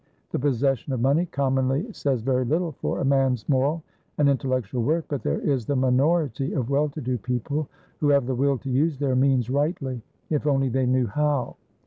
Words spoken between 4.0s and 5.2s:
and intellectual worth,